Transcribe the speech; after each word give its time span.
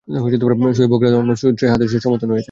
সহীহ 0.07 0.87
বুখারীতে 0.89 1.17
অন্য 1.17 1.31
সূত্রে 1.35 1.65
হাদীসের 1.69 2.01
সমর্থন 2.01 2.27
রয়েছে। 2.27 2.39